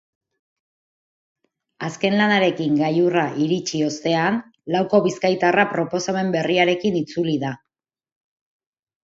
[1.87, 4.41] Azken lanarekin gailurrera iritsi ostean,
[4.77, 7.55] lauko bizkaitarra proposamen berriarekin itzuli da.